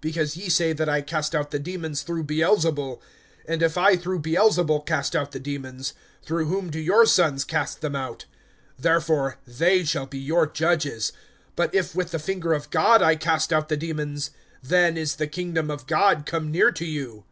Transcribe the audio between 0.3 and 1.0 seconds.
ye say that I